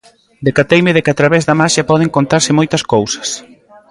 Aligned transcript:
Decateime 0.47 0.95
de 0.95 1.03
que 1.03 1.11
a 1.13 1.19
través 1.19 1.43
da 1.45 1.57
maxia 1.61 1.87
poden 1.91 2.13
contarse 2.15 2.51
moitas 2.59 2.83
cousas. 2.93 3.29